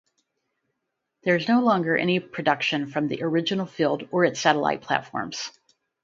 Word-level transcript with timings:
There 1.25 1.35
is 1.35 1.47
no 1.47 1.61
longer 1.61 1.95
any 1.95 2.19
production 2.19 2.87
from 2.87 3.07
the 3.07 3.21
original 3.21 3.67
field 3.67 4.07
or 4.11 4.25
its 4.25 4.39
satellite 4.39 4.81
platforms. 4.81 5.51